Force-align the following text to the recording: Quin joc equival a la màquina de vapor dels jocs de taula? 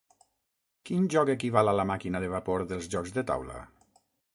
Quin 0.91 1.05
joc 1.17 1.31
equival 1.35 1.71
a 1.75 1.77
la 1.83 1.87
màquina 1.93 2.25
de 2.27 2.33
vapor 2.37 2.67
dels 2.75 2.93
jocs 2.97 3.19
de 3.21 3.31
taula? 3.33 3.65